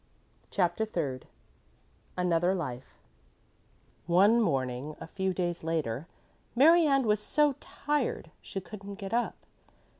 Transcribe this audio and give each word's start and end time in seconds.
CHAPTER 0.49 0.83
THIRD 0.83 1.27
ANOTHER 2.17 2.55
LIFE 2.55 2.95
One 4.07 4.41
morning, 4.41 4.95
a 4.99 5.05
few 5.05 5.31
days 5.31 5.63
later, 5.63 6.07
Mary 6.55 6.87
Ann 6.87 7.05
was 7.05 7.19
so 7.19 7.53
tired 7.59 8.31
she 8.41 8.59
couldn't 8.59 8.95
get 8.95 9.13
up. 9.13 9.35